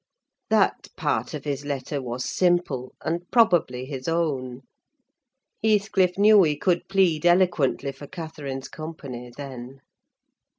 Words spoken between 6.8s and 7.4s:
plead